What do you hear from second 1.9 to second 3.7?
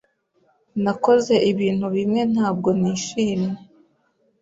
bimwe ntabwo nishimiye.